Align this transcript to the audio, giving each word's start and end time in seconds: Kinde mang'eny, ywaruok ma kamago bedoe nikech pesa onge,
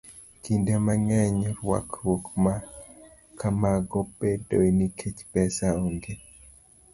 Kinde 0.43 0.73
mang'eny, 0.85 1.35
ywaruok 1.53 2.23
ma 2.43 2.53
kamago 3.39 3.99
bedoe 4.19 4.67
nikech 4.77 5.19
pesa 5.31 5.67
onge, 5.83 6.13